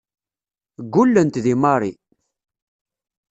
Ggullent 0.83 1.35
deg 1.43 1.55
Mary. 1.61 1.91